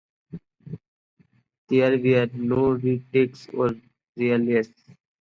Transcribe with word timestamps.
There 1.67 1.95
were 1.99 2.27
no 2.33 2.71
retakes 2.71 3.47
or 3.53 3.75
rehearsals. 4.17 4.73